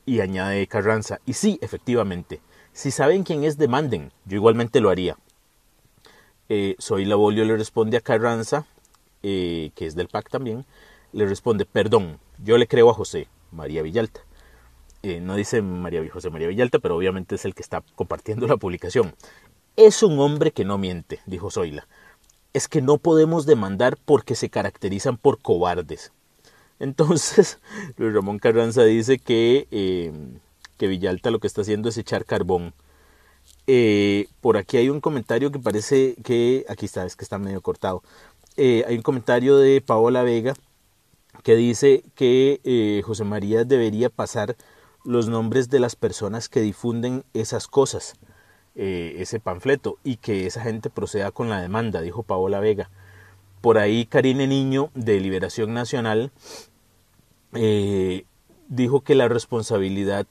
Y 0.07 0.21
añade 0.21 0.67
Carranza, 0.69 1.21
y 1.27 1.33
sí, 1.33 1.59
efectivamente, 1.63 2.41
si 2.73 2.93
saben 2.93 3.25
quién 3.25 3.43
es, 3.43 3.59
demanden, 3.59 4.13
yo 4.25 4.37
igualmente 4.37 4.81
lo 4.81 4.91
haría. 4.91 5.17
Eh, 6.49 6.77
Soy 6.79 7.05
Labolio 7.05 7.45
le 7.45 7.57
responde 7.57 7.97
a 7.97 8.01
Carranza, 8.01 8.67
eh, 9.25 9.73
que 9.75 9.87
es 9.87 9.97
del 9.97 10.09
PAC 10.09 10.31
también, 10.31 10.65
le 11.13 11.27
responde, 11.27 11.65
perdón, 11.67 12.21
yo 12.39 12.57
le 12.57 12.69
creo 12.69 12.91
a 12.91 12.95
José 12.95 13.27
María 13.51 13.83
Villalta. 13.83 14.21
Eh, 15.05 15.21
no 15.21 15.37
dice 15.37 15.61
María, 15.61 16.03
José 16.11 16.31
María 16.31 16.49
Villalta, 16.49 16.79
pero 16.79 16.97
obviamente 16.97 17.35
es 17.35 17.45
el 17.45 17.55
que 17.55 17.61
está 17.61 17.85
compartiendo 17.95 18.47
la 18.47 18.57
publicación. 18.57 19.15
Es 19.77 20.03
un 20.03 20.19
hombre 20.19 20.51
que 20.51 20.65
no 20.65 20.79
miente, 20.79 21.21
dijo 21.27 21.51
Zoila. 21.51 21.87
Es 22.55 22.69
que 22.69 22.81
no 22.81 22.97
podemos 22.97 23.45
demandar 23.45 23.99
porque 24.03 24.35
se 24.35 24.49
caracterizan 24.49 25.19
por 25.19 25.43
cobardes. 25.43 26.13
Entonces, 26.79 27.59
Luis 27.99 28.15
Ramón 28.15 28.39
Carranza 28.39 28.83
dice 28.85 29.19
que, 29.19 29.69
eh, 29.71 30.11
que 30.79 30.87
Villalta 30.87 31.31
lo 31.31 31.39
que 31.39 31.49
está 31.49 31.61
haciendo 31.61 31.91
es 31.91 31.99
echar 31.99 32.25
carbón. 32.25 32.73
Eh, 33.67 34.29
por 34.41 34.57
aquí 34.57 34.79
hay 34.79 34.89
un 34.89 35.03
comentario 35.03 35.53
que 35.53 35.59
parece 35.59 36.17
que, 36.25 36.65
aquí 36.67 36.87
está, 36.87 37.05
es 37.05 37.15
que 37.15 37.25
está 37.25 37.39
medio 37.39 37.61
cortado. 37.61 38.03
hay 38.57 38.97
un 38.97 39.03
comentario 39.03 39.59
de 39.59 39.83
Paola 39.83 40.23
Vega 40.23 40.55
que 41.43 41.57
dice 41.57 42.05
que 42.15 43.03
José 43.05 43.25
María 43.25 43.65
debería 43.65 44.09
pasar 44.09 44.57
los 45.05 45.29
nombres 45.29 45.71
de 45.71 45.81
las 45.81 45.97
personas 45.97 46.49
que 46.49 46.61
difunden 46.61 47.25
esas 47.35 47.69
cosas, 47.69 48.17
eh, 48.75 49.17
ese 49.19 49.39
panfleto, 49.39 49.99
y 50.03 50.17
que 50.17 50.47
esa 50.47 50.63
gente 50.63 50.91
proceda 50.91 51.31
con 51.31 51.51
la 51.51 51.61
demanda, 51.61 52.01
dijo 52.01 52.23
Paola 52.23 52.61
Vega. 52.61 52.91
Por 53.61 53.79
ahí 53.79 54.07
Karine 54.07 54.47
Niño, 54.47 54.91
de 54.95 55.21
Liberación 55.21 55.75
Nacional, 55.75 56.33
eh, 57.53 58.25
dijo 58.69 59.03
que 59.03 59.15
la 59.15 59.29
responsabilidad 59.29 60.27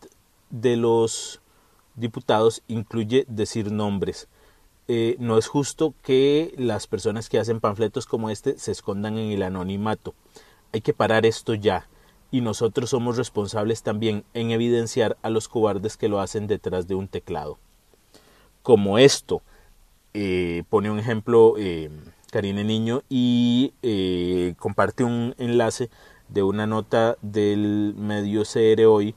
de 0.49 0.75
los 0.75 1.41
diputados 1.95 2.63
incluye 2.67 3.25
decir 3.27 3.71
nombres. 3.71 4.27
Eh, 4.87 5.15
no 5.19 5.37
es 5.37 5.47
justo 5.47 5.93
que 6.03 6.53
las 6.57 6.87
personas 6.87 7.29
que 7.29 7.39
hacen 7.39 7.61
panfletos 7.61 8.05
como 8.05 8.29
este 8.29 8.57
se 8.57 8.71
escondan 8.71 9.17
en 9.17 9.31
el 9.31 9.43
anonimato. 9.43 10.13
Hay 10.73 10.81
que 10.81 10.93
parar 10.93 11.25
esto 11.25 11.53
ya 11.53 11.87
y 12.33 12.41
nosotros 12.41 12.89
somos 12.89 13.15
responsables 13.15 13.83
también 13.83 14.23
en 14.33 14.49
evidenciar 14.49 15.17
a 15.21 15.29
los 15.29 15.47
cobardes 15.47 15.97
que 15.97 16.09
lo 16.09 16.19
hacen 16.19 16.47
detrás 16.47 16.87
de 16.87 16.95
un 16.95 17.07
teclado. 17.07 17.59
Como 18.63 18.97
esto, 18.97 19.43
eh, 20.15 20.63
pone 20.67 20.89
un 20.89 20.97
ejemplo 20.97 21.53
eh, 21.59 21.91
Karine 22.31 22.63
Niño 22.63 23.03
y 23.07 23.75
eh, 23.83 24.55
comparte 24.57 25.03
un 25.03 25.35
enlace 25.37 25.91
de 26.27 26.41
una 26.41 26.65
nota 26.65 27.17
del 27.21 27.93
medio 27.95 28.41
CR 28.51 28.83
Hoy 28.87 29.13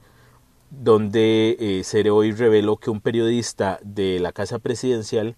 donde 0.69 1.57
eh, 1.59 1.83
CR 1.89 2.11
Hoy 2.11 2.33
reveló 2.33 2.77
que 2.77 2.91
un 2.91 3.01
periodista 3.01 3.79
de 3.81 4.19
la 4.19 4.31
Casa 4.31 4.59
Presidencial 4.59 5.35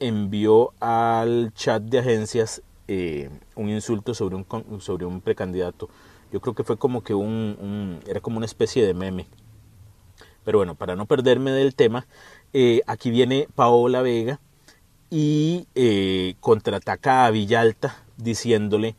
envió 0.00 0.72
al 0.80 1.52
chat 1.54 1.80
de 1.80 2.00
agencias 2.00 2.60
un 3.54 3.70
insulto 3.70 4.14
sobre 4.14 4.34
un, 4.34 4.80
sobre 4.80 5.06
un 5.06 5.20
precandidato 5.20 5.88
yo 6.34 6.40
creo 6.40 6.56
que 6.56 6.64
fue 6.64 6.76
como 6.76 7.04
que 7.04 7.14
un, 7.14 8.00
era 8.08 8.18
como 8.18 8.38
una 8.38 8.46
especie 8.46 8.84
de 8.84 8.92
meme. 8.92 9.28
Pero 10.44 10.58
bueno, 10.58 10.74
para 10.74 10.96
no 10.96 11.06
perderme 11.06 11.52
del 11.52 11.76
tema, 11.76 12.08
eh, 12.52 12.80
aquí 12.88 13.12
viene 13.12 13.46
Paola 13.54 14.02
Vega 14.02 14.40
y 15.10 15.68
eh, 15.76 16.34
contraataca 16.40 17.24
a 17.24 17.30
Villalta 17.30 18.02
diciéndole, 18.16 18.96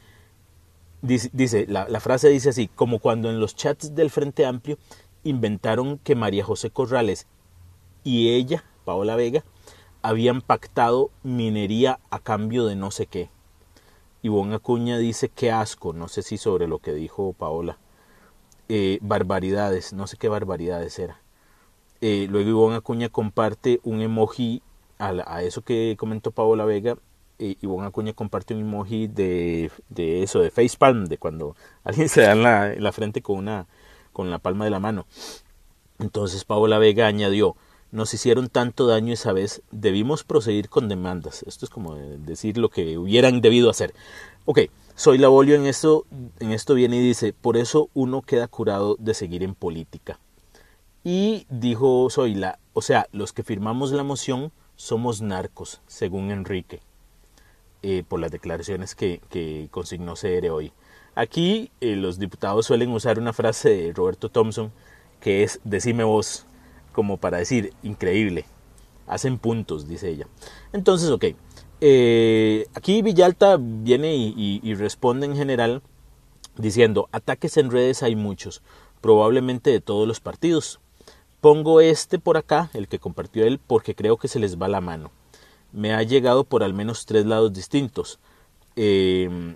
dice, 1.02 1.66
la, 1.68 1.90
la, 1.90 2.00
frase 2.00 2.30
dice 2.30 2.52
así, 2.52 2.70
como 2.70 3.00
cuando 3.00 3.30
en 3.30 3.42
los 3.42 3.54
chats 3.54 3.94
del 3.94 4.12
Frente 4.12 4.46
Amplio 4.46 4.78
inventaron 5.26 5.98
que 5.98 6.16
María 6.16 6.46
José 6.46 6.70
Corrales 6.70 7.28
y 8.06 8.30
ella, 8.30 8.64
Paola 8.86 9.18
Vega, 9.18 9.44
habían 10.02 10.40
pactado 10.40 11.12
minería 11.22 12.00
a 12.12 12.20
cambio 12.20 12.66
de 12.66 12.78
no 12.78 12.92
sé 12.92 13.08
qué. 13.08 13.30
Ivonne 14.26 14.56
Acuña 14.56 14.98
dice 14.98 15.30
qué 15.30 15.52
asco, 15.52 15.94
no 15.94 16.08
sé 16.08 16.24
si 16.24 16.40
sobre 16.40 16.68
lo 16.68 16.80
que 16.80 16.96
dijo 16.96 17.34
Paola. 17.34 17.78
Eh, 18.70 18.98
barbaridades, 19.04 19.94
no 19.94 20.08
sé 20.08 20.18
qué 20.18 20.30
barbaridades 20.30 20.98
era. 20.98 21.22
Eh, 22.02 22.26
luego 22.28 22.50
Ivonne 22.50 22.78
Acuña 22.78 23.10
comparte 23.10 23.80
un 23.84 24.02
emoji 24.02 24.64
a, 24.98 25.44
eso 25.44 25.62
que 25.62 25.96
comentó 26.00 26.32
Paola 26.32 26.66
Vega. 26.66 26.98
Eh, 27.38 27.58
Ivonne 27.62 27.86
Acuña 27.86 28.14
comparte 28.14 28.56
un 28.56 28.62
emoji 28.62 29.06
de, 29.06 29.70
de, 29.90 30.24
eso, 30.24 30.40
de 30.40 30.50
facepalm, 30.50 31.06
de 31.06 31.20
cuando 31.20 31.56
alguien 31.84 32.10
se 32.10 32.22
da 32.22 32.32
en 32.32 32.42
la, 32.42 32.74
en 32.74 32.82
la 32.82 32.92
frente 32.92 33.22
con, 33.22 33.38
una, 33.38 33.68
con 34.12 34.32
la 34.32 34.40
palma 34.40 34.66
de 34.66 34.72
la 34.72 34.80
mano. 34.80 35.06
Entonces 36.00 36.46
Paola 36.46 36.80
Vega 36.80 37.06
añadió, 37.06 37.56
nos 37.96 38.14
hicieron 38.14 38.50
tanto 38.50 38.86
daño 38.86 39.14
esa 39.14 39.34
vez, 39.34 39.62
debimos 39.72 40.24
proseguir 40.24 40.70
con 40.70 40.90
demandas. 40.90 41.44
Esto 41.44 41.66
es 41.66 41.70
como 41.70 41.96
decir 41.96 42.58
lo 42.58 42.70
que 42.70 42.98
hubieran 42.98 43.42
debido 43.42 43.70
hacer. 43.70 43.94
Ok, 44.46 44.60
soy 44.96 45.18
Labolio 45.18 45.56
en 45.56 45.66
esto, 45.66 46.06
en 46.40 46.52
esto 46.52 46.74
viene 46.74 46.98
y 46.98 47.08
dice, 47.08 47.34
por 47.34 47.58
eso 47.58 47.90
uno 47.94 48.22
queda 48.22 48.48
curado 48.48 48.98
de 49.00 49.14
seguir 49.14 49.44
en 49.44 49.56
política. 49.56 50.20
Y 51.04 51.48
dijo 51.50 52.08
Zoila, 52.10 52.60
o 52.74 52.82
sea, 52.82 53.08
los 53.12 53.32
que 53.32 53.44
firmamos 53.44 53.92
la 53.92 54.04
moción 54.04 54.52
somos 54.76 55.22
narcos, 55.22 55.82
según 55.88 56.32
Enrique, 56.32 56.82
eh, 57.82 58.04
por 58.08 58.20
las 58.20 58.32
declaraciones 58.32 58.94
que, 58.94 59.22
que 59.30 59.70
consignó 59.72 60.16
CR 60.16 60.50
hoy. 60.50 60.74
Aquí 61.16 61.72
eh, 61.80 61.96
los 61.96 62.20
diputados 62.20 62.66
suelen 62.66 62.92
usar 62.92 63.20
una 63.20 63.32
frase 63.32 63.70
de 63.70 63.94
Roberto 63.94 64.30
Thompson 64.30 64.72
que 65.22 65.44
es 65.44 65.60
decime 65.64 66.04
vos, 66.04 66.46
como 66.96 67.18
para 67.18 67.40
decir, 67.40 67.74
increíble, 67.84 68.46
hacen 69.06 69.38
puntos, 69.38 69.86
dice 69.88 70.10
ella. 70.10 70.28
Entonces, 70.72 71.10
ok, 71.10 71.26
eh, 71.82 72.68
aquí 72.74 73.02
Villalta 73.02 73.58
viene 73.60 74.16
y, 74.16 74.74
responde 74.76 75.26
en 75.26 75.36
general 75.36 75.82
diciendo, 76.58 77.10
ataques 77.12 77.58
en 77.58 77.70
redes 77.70 78.02
hay 78.02 78.16
muchos, 78.16 78.62
probablemente 79.02 79.72
de 79.72 79.82
todos 79.82 80.08
los 80.08 80.22
partidos. 80.22 80.80
Pongo 81.42 81.82
este 81.82 82.18
por 82.18 82.38
acá, 82.38 82.70
el 82.74 82.88
que 82.88 82.98
compartió 82.98 83.46
él, 83.46 83.60
porque 83.60 83.94
creo 83.94 84.16
que 84.16 84.30
se 84.30 84.40
les 84.40 84.60
va 84.60 84.70
la 84.70 84.80
mano. 84.80 85.12
Me 85.74 85.94
ha 85.94 86.02
llegado 86.02 86.46
por 86.46 86.64
al 86.64 86.74
menos 86.74 87.06
tres 87.06 87.26
lados 87.26 87.52
distintos. 87.52 88.20
Eh, 88.78 89.56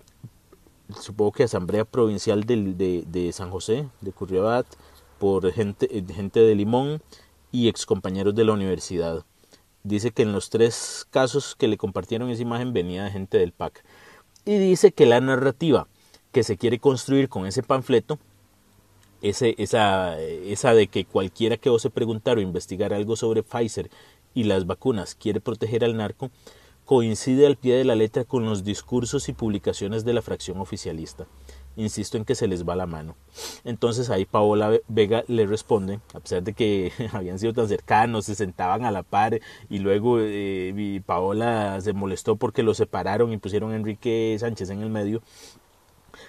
supongo 1.00 1.32
que 1.32 1.44
Asamblea 1.44 1.86
Provincial 1.86 2.44
de, 2.44 3.06
de, 3.08 3.32
San 3.32 3.50
José, 3.50 3.88
de 4.02 4.12
Curriabat, 4.12 4.66
por 5.20 5.52
gente, 5.52 5.88
gente 6.14 6.40
de 6.42 6.56
Limón, 6.56 7.02
y 7.52 7.68
excompañeros 7.68 8.36
de 8.36 8.44
la 8.44 8.54
universidad. 8.54 9.26
Dice 9.84 10.12
que 10.12 10.24
en 10.24 10.34
los 10.34 10.50
tres 10.50 11.08
casos 11.10 11.56
que 11.56 11.68
le 11.68 11.78
compartieron 11.78 12.30
esa 12.30 12.42
imagen 12.42 12.74
venía 12.74 13.04
de 13.04 13.12
gente 13.12 13.38
del 13.38 13.52
PAC. 13.52 13.84
Y 14.46 14.58
dice 14.58 14.92
que 14.92 15.06
la 15.06 15.22
narrativa 15.22 15.88
que 16.32 16.44
se 16.44 16.58
quiere 16.58 16.80
construir 16.80 17.30
con 17.30 17.46
ese 17.46 17.64
panfleto, 17.64 18.20
ese, 19.22 19.56
esa, 19.58 20.20
esa 20.20 20.74
de 20.74 20.88
que 20.88 21.06
cualquiera 21.06 21.58
que 21.58 21.70
ose 21.70 21.90
preguntar 21.90 22.38
o 22.38 22.42
investigar 22.42 22.94
algo 22.94 23.16
sobre 23.16 23.44
Pfizer 23.44 23.90
y 24.34 24.44
las 24.44 24.66
vacunas 24.66 25.16
quiere 25.16 25.42
proteger 25.42 25.84
al 25.84 25.98
narco, 25.98 26.30
coincide 26.86 27.46
al 27.48 27.58
pie 27.58 27.76
de 27.76 27.86
la 27.86 27.96
letra 27.96 28.24
con 28.24 28.46
los 28.46 28.64
discursos 28.64 29.30
y 29.30 29.34
publicaciones 29.34 30.06
de 30.06 30.14
la 30.14 30.22
fracción 30.22 30.60
oficialista 30.60 31.28
insisto 31.76 32.18
en 32.18 32.26
que 32.26 32.36
se 32.36 32.48
les 32.48 32.68
va 32.68 32.76
la 32.76 32.86
mano. 32.86 33.16
Entonces 33.64 34.10
ahí 34.10 34.26
Paola 34.26 34.80
Vega 34.88 35.24
le 35.28 35.46
responde, 35.46 36.00
a 36.14 36.20
pesar 36.20 36.44
de 36.44 36.54
que 36.54 36.92
habían 37.14 37.40
sido 37.40 37.54
tan 37.54 37.68
cercanos, 37.68 38.26
se 38.26 38.36
sentaban 38.36 38.86
a 38.86 38.92
la 38.92 39.04
par 39.04 39.40
y 39.70 39.80
luego 39.80 40.18
eh, 40.20 41.02
Paola 41.06 41.80
se 41.82 41.94
molestó 41.94 42.36
porque 42.36 42.64
lo 42.64 42.74
separaron 42.74 43.32
y 43.32 43.38
pusieron 43.38 43.72
a 43.72 43.76
Enrique 43.76 44.36
Sánchez 44.40 44.70
en 44.70 44.82
el 44.82 44.90
medio. 44.90 45.22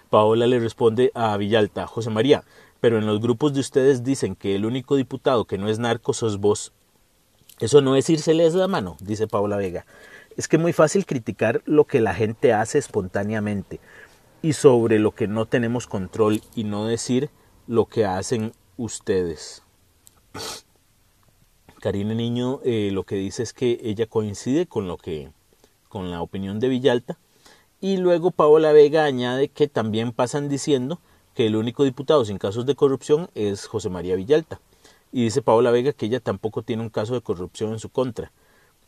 Paola 0.09 0.47
le 0.47 0.59
responde 0.59 1.11
a 1.15 1.37
Villalta, 1.37 1.87
José 1.87 2.11
María, 2.11 2.45
pero 2.81 2.99
en 2.99 3.07
los 3.07 3.21
grupos 3.21 3.53
de 3.53 3.61
ustedes 3.61 4.05
dicen 4.05 4.35
que 4.35 4.55
el 4.57 4.65
único 4.65 4.97
diputado 4.97 5.45
que 5.45 5.59
no 5.59 5.69
es 5.69 5.79
narco 5.79 6.13
sos 6.13 6.39
vos. 6.39 6.73
Eso 7.59 7.83
no 7.83 7.95
es 7.95 8.09
irseles 8.09 8.55
la 8.55 8.69
mano, 8.69 8.97
dice 9.01 9.27
Paola 9.27 9.57
Vega. 9.57 9.85
Es 10.37 10.49
que 10.49 10.57
es 10.57 10.63
muy 10.63 10.73
fácil 10.73 11.05
criticar 11.05 11.61
lo 11.67 11.85
que 11.85 12.01
la 12.01 12.15
gente 12.15 12.53
hace 12.55 12.79
espontáneamente 12.79 13.81
y 14.43 14.55
sobre 14.55 14.99
lo 14.99 15.15
que 15.15 15.29
no 15.29 15.47
tenemos 15.47 15.87
control 15.87 16.41
y 16.55 16.65
no 16.65 16.87
decir 16.87 17.31
lo 17.67 17.87
que 17.87 18.07
hacen 18.07 18.53
ustedes. 18.77 19.63
Karina 21.81 22.15
Niño 22.15 22.61
eh, 22.65 22.91
lo 22.93 23.05
que 23.05 23.17
dice 23.17 23.43
es 23.43 23.53
que 23.53 23.79
ella 23.83 24.07
coincide 24.07 24.67
con 24.67 24.89
lo 24.89 24.97
que 24.97 25.31
con 25.89 26.11
la 26.11 26.23
opinión 26.23 26.61
de 26.61 26.69
Villalta 26.69 27.19
y 27.81 27.97
luego 27.97 28.31
Paola 28.31 28.73
Vega 28.73 29.05
añade 29.05 29.49
que 29.49 29.67
también 29.67 30.13
pasan 30.13 30.49
diciendo 30.49 31.01
que 31.35 31.47
el 31.47 31.57
único 31.57 31.85
diputado 31.85 32.25
sin 32.25 32.39
casos 32.39 32.67
de 32.67 32.75
corrupción 32.75 33.29
es 33.35 33.67
José 33.67 33.89
María 33.89 34.17
Villalta. 34.17 34.61
Y 35.13 35.25
dice 35.25 35.43
Paola 35.43 35.71
Vega 35.71 35.93
que 35.93 36.07
ella 36.07 36.21
tampoco 36.21 36.63
tiene 36.63 36.83
un 36.83 36.91
caso 36.91 37.15
de 37.15 37.23
corrupción 37.23 37.73
en 37.73 37.79
su 37.79 37.89
contra. 37.89 38.33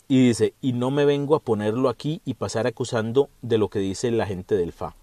Y 0.09 0.29
dice 0.29 0.55
y 0.61 0.73
no 0.75 0.91
me 0.91 1.05
vengo 1.05 1.35
a 1.35 1.41
ponerlo 1.41 1.89
aquí 1.89 2.21
y 2.25 2.35
pasar 2.35 2.67
acusando 2.67 3.31
de 3.41 3.59
lo 3.59 3.69
que 3.69 3.79
dice 3.79 4.11
la 4.11 4.27
gente 4.27 4.55
del 4.55 4.73
FA 4.73 4.95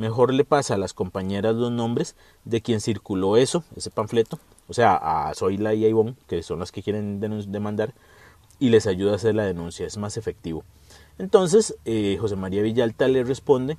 mejor 0.00 0.32
le 0.32 0.44
pasa 0.44 0.74
a 0.74 0.78
las 0.78 0.94
compañeras 0.94 1.54
los 1.54 1.70
nombres 1.70 2.16
de 2.44 2.62
quien 2.62 2.80
circuló 2.80 3.36
eso, 3.36 3.62
ese 3.76 3.90
panfleto, 3.90 4.40
o 4.66 4.72
sea, 4.72 4.96
a 4.96 5.34
Zoila 5.34 5.74
y 5.74 5.84
a 5.84 5.88
Ivonne, 5.88 6.16
que 6.26 6.42
son 6.42 6.58
las 6.58 6.72
que 6.72 6.82
quieren 6.82 7.20
demandar, 7.20 7.94
y 8.58 8.70
les 8.70 8.86
ayuda 8.86 9.12
a 9.12 9.16
hacer 9.16 9.34
la 9.34 9.44
denuncia, 9.44 9.86
es 9.86 9.98
más 9.98 10.16
efectivo. 10.16 10.64
Entonces, 11.18 11.76
eh, 11.84 12.16
José 12.18 12.36
María 12.36 12.62
Villalta 12.62 13.08
le 13.08 13.22
responde, 13.24 13.76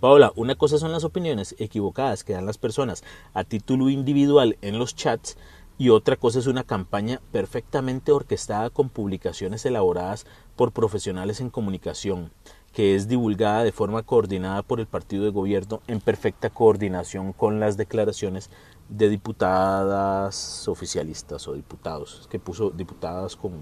Paola, 0.00 0.32
una 0.36 0.54
cosa 0.54 0.78
son 0.78 0.92
las 0.92 1.02
opiniones 1.02 1.56
equivocadas 1.58 2.22
que 2.22 2.34
dan 2.34 2.46
las 2.46 2.58
personas 2.58 3.02
a 3.32 3.42
título 3.42 3.88
individual 3.88 4.56
en 4.62 4.78
los 4.78 4.94
chats 4.94 5.36
y 5.78 5.88
otra 5.88 6.16
cosa 6.16 6.38
es 6.38 6.46
una 6.46 6.62
campaña 6.62 7.20
perfectamente 7.32 8.12
orquestada 8.12 8.70
con 8.70 8.88
publicaciones 8.88 9.66
elaboradas 9.66 10.26
por 10.54 10.70
profesionales 10.70 11.40
en 11.40 11.50
comunicación, 11.50 12.30
que 12.74 12.94
es 12.94 13.08
divulgada 13.08 13.64
de 13.64 13.72
forma 13.72 14.02
coordinada 14.02 14.62
por 14.62 14.80
el 14.80 14.86
partido 14.86 15.24
de 15.24 15.30
gobierno 15.30 15.80
en 15.86 16.00
perfecta 16.00 16.50
coordinación 16.50 17.32
con 17.32 17.60
las 17.60 17.76
declaraciones 17.76 18.50
de 18.88 19.08
diputadas 19.08 20.68
oficialistas 20.68 21.48
o 21.48 21.54
diputados, 21.54 22.28
que 22.30 22.38
puso 22.38 22.70
diputadas 22.70 23.36
con 23.36 23.52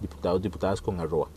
diputados, 0.00 0.40
diputadas 0.40 0.80
con 0.80 1.00
arroba. 1.00 1.28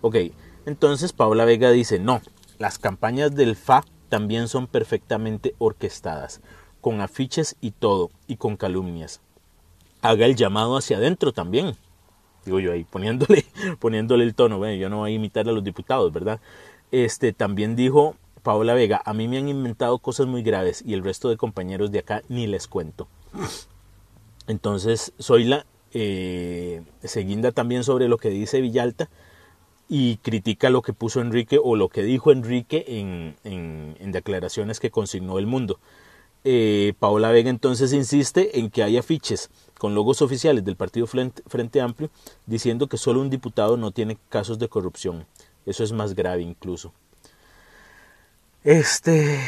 Ok, 0.00 0.16
entonces 0.64 1.12
Paula 1.12 1.44
Vega 1.44 1.70
dice, 1.70 1.98
no, 1.98 2.22
las 2.58 2.78
campañas 2.78 3.34
del 3.34 3.56
FA 3.56 3.84
también 4.08 4.48
son 4.48 4.66
perfectamente 4.66 5.54
orquestadas, 5.58 6.40
con 6.80 7.00
afiches 7.00 7.56
y 7.60 7.72
todo, 7.72 8.10
y 8.26 8.36
con 8.36 8.56
calumnias 8.56 9.20
haga 10.04 10.26
el 10.26 10.36
llamado 10.36 10.76
hacia 10.76 10.98
adentro 10.98 11.32
también. 11.32 11.76
Digo 12.44 12.60
yo 12.60 12.72
ahí, 12.72 12.84
poniéndole, 12.84 13.44
poniéndole 13.78 14.24
el 14.24 14.34
tono, 14.34 14.58
bueno, 14.58 14.74
yo 14.76 14.88
no 14.88 14.98
voy 14.98 15.12
a 15.12 15.14
imitar 15.14 15.48
a 15.48 15.52
los 15.52 15.64
diputados, 15.64 16.12
¿verdad? 16.12 16.40
Este, 16.90 17.32
también 17.32 17.76
dijo 17.76 18.16
Paola 18.42 18.74
Vega, 18.74 19.02
a 19.04 19.14
mí 19.14 19.26
me 19.26 19.38
han 19.38 19.48
inventado 19.48 19.98
cosas 19.98 20.26
muy 20.26 20.42
graves 20.42 20.82
y 20.86 20.94
el 20.94 21.02
resto 21.02 21.28
de 21.28 21.36
compañeros 21.36 21.90
de 21.90 22.00
acá 22.00 22.22
ni 22.28 22.46
les 22.46 22.68
cuento. 22.68 23.08
Entonces, 24.46 25.12
Zoila 25.20 25.66
eh, 25.92 26.82
se 27.02 27.52
también 27.52 27.84
sobre 27.84 28.08
lo 28.08 28.18
que 28.18 28.28
dice 28.28 28.60
Villalta 28.60 29.08
y 29.88 30.16
critica 30.18 30.70
lo 30.70 30.82
que 30.82 30.92
puso 30.92 31.20
Enrique 31.20 31.58
o 31.62 31.76
lo 31.76 31.88
que 31.88 32.02
dijo 32.02 32.32
Enrique 32.32 32.84
en, 32.86 33.36
en 33.44 34.12
declaraciones 34.12 34.80
que 34.80 34.90
consignó 34.90 35.38
el 35.38 35.46
mundo. 35.46 35.78
Eh, 36.46 36.92
Paola 36.98 37.30
Vega 37.30 37.48
entonces 37.48 37.94
insiste 37.94 38.58
en 38.58 38.70
que 38.70 38.82
hay 38.82 38.98
afiches 38.98 39.48
con 39.78 39.94
logos 39.94 40.20
oficiales 40.20 40.62
del 40.62 40.76
Partido 40.76 41.06
Frente, 41.06 41.80
Amplio 41.80 42.10
diciendo 42.44 42.86
que 42.86 42.98
solo 42.98 43.22
un 43.22 43.30
diputado 43.30 43.78
no 43.78 43.90
tiene 43.92 44.18
casos 44.28 44.58
de 44.58 44.68
corrupción. 44.68 45.26
Eso 45.64 45.82
es 45.82 45.92
más 45.92 46.14
grave 46.14 46.42
incluso. 46.42 46.92
Este... 48.62 49.40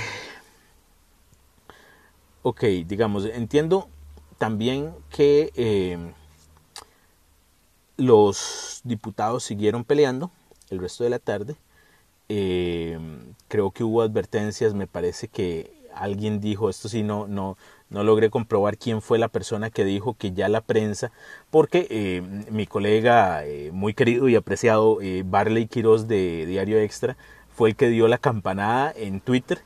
Ok, 2.42 2.62
digamos, 2.86 3.24
entiendo 3.24 3.88
también 4.38 4.94
que 5.10 5.52
eh, 5.56 5.98
los 7.96 8.80
diputados 8.84 9.42
siguieron 9.42 9.84
peleando 9.84 10.30
el 10.70 10.78
resto 10.78 11.04
de 11.04 11.10
la 11.10 11.18
tarde. 11.18 11.56
Eh, 12.28 12.98
creo 13.48 13.70
que 13.72 13.84
hubo 13.84 14.02
advertencias, 14.02 14.74
me 14.74 14.86
parece 14.86 15.28
que 15.28 15.75
alguien 15.96 16.40
dijo, 16.40 16.70
esto 16.70 16.88
sí 16.88 17.02
no, 17.02 17.26
no, 17.26 17.56
no 17.88 18.02
logré 18.02 18.30
comprobar 18.30 18.78
quién 18.78 19.00
fue 19.00 19.18
la 19.18 19.28
persona 19.28 19.70
que 19.70 19.84
dijo 19.84 20.14
que 20.14 20.32
ya 20.32 20.48
la 20.48 20.60
prensa, 20.60 21.12
porque 21.50 21.86
eh, 21.90 22.22
mi 22.50 22.66
colega 22.66 23.44
eh, 23.44 23.70
muy 23.72 23.94
querido 23.94 24.28
y 24.28 24.36
apreciado 24.36 25.00
eh, 25.00 25.22
Barley 25.24 25.66
Quiroz 25.66 26.08
de 26.08 26.46
Diario 26.46 26.78
Extra 26.78 27.16
fue 27.54 27.70
el 27.70 27.76
que 27.76 27.88
dio 27.88 28.08
la 28.08 28.18
campanada 28.18 28.92
en 28.96 29.20
Twitter 29.20 29.60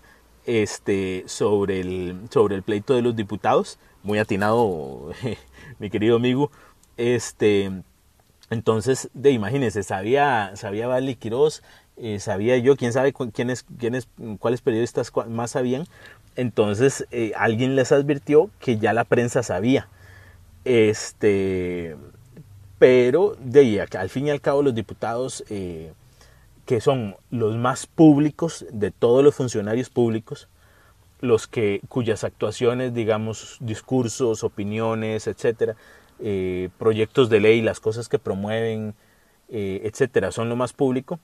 este, 0.46 1.24
sobre, 1.26 1.80
el, 1.80 2.28
sobre 2.30 2.56
el 2.56 2.62
pleito 2.62 2.94
de 2.94 3.02
los 3.02 3.16
diputados, 3.16 3.78
muy 4.02 4.18
atinado 4.18 5.10
mi 5.78 5.90
querido 5.90 6.16
amigo, 6.16 6.50
este, 6.96 7.70
entonces, 8.50 9.08
de 9.14 9.30
imagínense, 9.30 9.82
sabía, 9.82 10.52
sabía 10.56 10.88
Barley 10.88 11.16
Quiroz, 11.16 11.62
sabía 12.18 12.56
yo, 12.56 12.76
quién 12.76 12.92
sabe 12.92 13.12
quiénes, 13.12 13.64
quiénes, 13.78 14.08
cuáles 14.38 14.62
periodistas 14.62 15.12
más 15.28 15.50
sabían, 15.50 15.86
entonces 16.36 17.06
eh, 17.10 17.32
alguien 17.36 17.76
les 17.76 17.92
advirtió 17.92 18.50
que 18.60 18.78
ya 18.78 18.92
la 18.92 19.04
prensa 19.04 19.42
sabía. 19.42 19.88
Este, 20.64 21.96
pero 22.78 23.36
de 23.40 23.60
ahí, 23.60 23.78
al 23.78 24.10
fin 24.10 24.26
y 24.26 24.30
al 24.30 24.40
cabo 24.40 24.62
los 24.62 24.74
diputados 24.74 25.44
eh, 25.50 25.92
que 26.66 26.80
son 26.80 27.16
los 27.30 27.56
más 27.56 27.86
públicos 27.86 28.66
de 28.70 28.90
todos 28.90 29.24
los 29.24 29.34
funcionarios 29.34 29.90
públicos, 29.90 30.48
los 31.20 31.46
que 31.46 31.80
cuyas 31.88 32.24
actuaciones, 32.24 32.94
digamos, 32.94 33.58
discursos, 33.60 34.44
opiniones, 34.44 35.26
etcétera, 35.26 35.76
eh, 36.20 36.70
proyectos 36.78 37.28
de 37.28 37.40
ley, 37.40 37.62
las 37.62 37.80
cosas 37.80 38.08
que 38.08 38.18
promueven, 38.18 38.94
etcétera, 39.52 40.30
son 40.30 40.48
lo 40.48 40.54
más 40.54 40.72
público 40.72 41.18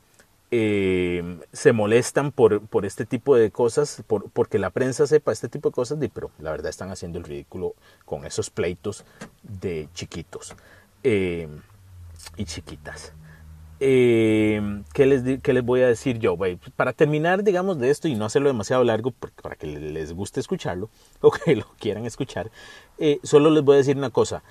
eh, 0.50 1.40
se 1.52 1.72
molestan 1.72 2.30
por, 2.30 2.60
por, 2.66 2.86
este 2.86 3.04
tipo 3.04 3.34
de 3.34 3.50
cosas, 3.50 4.04
por, 4.06 4.30
porque 4.30 4.58
la 4.58 4.70
prensa 4.70 5.06
sepa 5.06 5.32
este 5.32 5.48
tipo 5.48 5.70
de 5.70 5.74
cosas, 5.74 5.98
pero 6.14 6.30
la 6.38 6.52
verdad 6.52 6.70
están 6.70 6.90
haciendo 6.90 7.18
el 7.18 7.24
ridículo 7.24 7.74
con 8.04 8.24
esos 8.24 8.50
pleitos 8.50 9.04
de 9.42 9.88
chiquitos 9.92 10.54
eh, 11.02 11.48
y 12.36 12.44
chiquitas. 12.44 13.12
Eh, 13.80 14.82
¿qué, 14.94 15.04
les, 15.04 15.40
¿qué, 15.40 15.52
les, 15.52 15.64
voy 15.64 15.82
a 15.82 15.88
decir 15.88 16.18
yo? 16.18 16.36
para 16.76 16.92
terminar, 16.92 17.42
digamos, 17.42 17.78
de 17.78 17.90
esto 17.90 18.06
y 18.06 18.14
no 18.14 18.24
hacerlo 18.24 18.48
demasiado 18.48 18.84
largo, 18.84 19.10
para 19.10 19.56
que 19.56 19.66
les 19.66 20.12
guste 20.12 20.40
escucharlo 20.40 20.90
o 21.20 21.30
que 21.32 21.56
lo 21.56 21.66
quieran 21.78 22.06
escuchar, 22.06 22.50
solo 23.22 23.50
les 23.50 23.64
voy 23.64 23.74
a 23.74 23.78
decir 23.78 23.96
una 23.96 24.10
cosa 24.10 24.42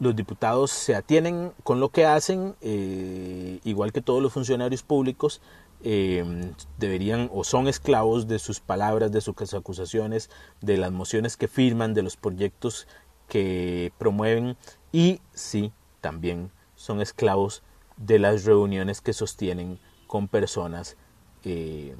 los 0.00 0.16
diputados 0.16 0.70
se 0.70 0.94
atienen 0.94 1.52
con 1.62 1.80
lo 1.80 1.90
que 1.90 2.06
hacen, 2.06 2.56
eh, 2.60 3.60
igual 3.64 3.92
que 3.92 4.02
todos 4.02 4.22
los 4.22 4.32
funcionarios 4.32 4.82
públicos, 4.82 5.40
eh, 5.82 6.52
deberían 6.78 7.30
o 7.32 7.44
son 7.44 7.68
esclavos 7.68 8.26
de 8.26 8.38
sus 8.38 8.60
palabras, 8.60 9.12
de 9.12 9.20
sus 9.20 9.54
acusaciones, 9.54 10.30
de 10.60 10.78
las 10.78 10.92
mociones 10.92 11.36
que 11.36 11.48
firman, 11.48 11.94
de 11.94 12.02
los 12.02 12.16
proyectos 12.16 12.88
que 13.28 13.92
promueven 13.98 14.56
y 14.92 15.20
sí, 15.32 15.72
también 16.00 16.50
son 16.74 17.00
esclavos 17.00 17.62
de 17.96 18.18
las 18.18 18.44
reuniones 18.44 19.00
que 19.00 19.12
sostienen 19.12 19.78
con 20.06 20.28
personas 20.28 20.96
eh, 21.44 21.94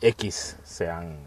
X, 0.00 0.56
sean, 0.64 1.18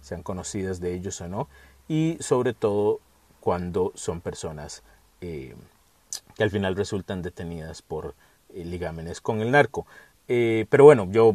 sean 0.00 0.22
conocidas 0.22 0.80
de 0.80 0.94
ellos 0.94 1.20
o 1.20 1.28
no, 1.28 1.48
y 1.88 2.16
sobre 2.20 2.54
todo 2.54 3.00
cuando 3.42 3.90
son 3.96 4.20
personas 4.20 4.84
eh, 5.20 5.56
que 6.36 6.44
al 6.44 6.50
final 6.50 6.76
resultan 6.76 7.22
detenidas 7.22 7.82
por 7.82 8.14
eh, 8.54 8.64
ligámenes 8.64 9.20
con 9.20 9.40
el 9.40 9.50
narco. 9.50 9.84
Eh, 10.28 10.66
pero 10.70 10.84
bueno, 10.84 11.08
yo 11.10 11.34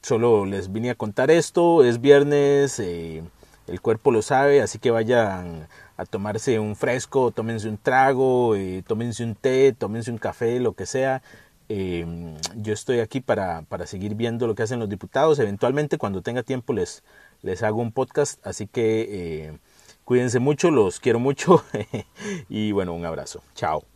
solo 0.00 0.46
les 0.46 0.70
vine 0.70 0.90
a 0.90 0.94
contar 0.94 1.32
esto, 1.32 1.82
es 1.82 2.00
viernes, 2.00 2.78
el 2.78 3.80
cuerpo 3.82 4.12
lo 4.12 4.22
sabe, 4.22 4.62
así 4.62 4.78
que 4.78 4.92
vayan 4.92 5.66
a 5.96 6.04
tomarse 6.04 6.60
un 6.60 6.76
fresco, 6.76 7.32
tómense 7.32 7.68
un 7.68 7.78
trago, 7.78 8.54
tómense 8.86 9.24
un 9.24 9.34
té, 9.34 9.72
tómense 9.72 10.12
un 10.12 10.18
café, 10.18 10.60
lo 10.60 10.74
que 10.74 10.86
sea. 10.86 11.20
yo 11.68 12.72
estoy 12.72 13.00
aquí 13.00 13.20
para, 13.20 13.62
para, 13.62 13.86
seguir 13.86 14.14
viendo 14.14 14.46
lo 14.46 14.54
que 14.54 14.62
hacen 14.62 14.78
los 14.78 14.88
diputados. 14.88 15.38
Eventualmente, 15.40 15.98
cuando 15.98 16.22
tenga 16.22 16.42
tiempo, 16.44 16.74
les, 16.74 17.02
les 17.42 17.62
hago 17.62 17.80
un 17.80 17.90
podcast. 17.90 18.46
Así 18.46 18.66
que 18.66 19.58
Cuídense 20.04 20.38
mucho, 20.38 20.70
los 20.70 21.00
quiero 21.00 21.18
mucho 21.18 21.64
y 22.48 22.72
bueno, 22.72 22.92
un 22.92 23.04
abrazo. 23.04 23.42
Chao. 23.54 23.93